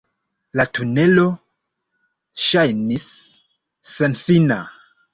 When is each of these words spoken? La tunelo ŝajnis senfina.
La 0.59 0.63
tunelo 0.77 1.25
ŝajnis 2.47 3.09
senfina. 3.95 4.63